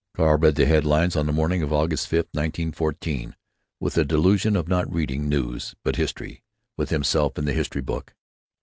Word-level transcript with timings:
Carl 0.15 0.39
read 0.39 0.55
the 0.55 0.65
head 0.65 0.83
lines 0.83 1.15
on 1.15 1.27
the 1.27 1.31
morning 1.31 1.61
of 1.61 1.71
August 1.71 2.07
5th, 2.07 2.25
1914, 2.33 3.35
with 3.79 3.95
a 3.99 4.03
delusion 4.03 4.55
of 4.55 4.67
not 4.67 4.91
reading 4.91 5.29
"news," 5.29 5.75
but 5.83 5.95
history, 5.95 6.41
with 6.75 6.89
himself 6.89 7.37
in 7.37 7.45
the 7.45 7.53
history 7.53 7.81
book. 7.83 8.15